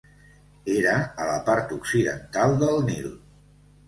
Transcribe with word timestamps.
Era 0.75 0.93
a 1.01 1.27
la 1.29 1.35
part 1.49 1.73
occidental 1.75 2.57
del 2.65 2.81
Nil. 2.89 3.13